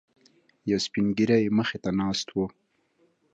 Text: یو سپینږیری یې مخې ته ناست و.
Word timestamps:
یو 0.69 0.79
سپینږیری 0.85 1.37
یې 1.43 1.55
مخې 1.57 1.77
ته 1.83 1.89
ناست 1.99 2.27
و. 2.35 2.37